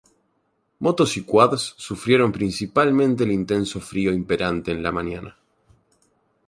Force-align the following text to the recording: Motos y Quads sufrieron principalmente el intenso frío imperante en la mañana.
Motos 0.79 1.15
y 1.15 1.23
Quads 1.23 1.75
sufrieron 1.77 2.31
principalmente 2.31 3.23
el 3.23 3.31
intenso 3.33 3.79
frío 3.79 4.11
imperante 4.11 4.71
en 4.71 4.81
la 4.81 4.91
mañana. 4.91 5.37